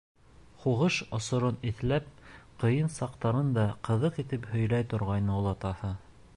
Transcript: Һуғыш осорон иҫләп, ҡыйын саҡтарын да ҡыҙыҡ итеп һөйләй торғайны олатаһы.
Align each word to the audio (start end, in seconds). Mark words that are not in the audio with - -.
Һуғыш 0.61 0.95
осорон 1.17 1.59
иҫләп, 1.71 2.07
ҡыйын 2.63 2.91
саҡтарын 2.95 3.53
да 3.61 3.67
ҡыҙыҡ 3.89 4.21
итеп 4.25 4.51
һөйләй 4.55 4.91
торғайны 4.95 5.41
олатаһы. 5.41 5.97